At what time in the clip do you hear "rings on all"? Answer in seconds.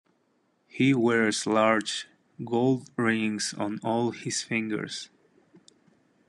2.95-4.09